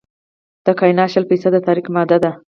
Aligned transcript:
د 0.65 0.67
کائنات 0.79 1.09
شل 1.13 1.23
فیصده 1.29 1.59
تاریک 1.67 1.87
ماده 1.95 2.17
ده. 2.23 2.31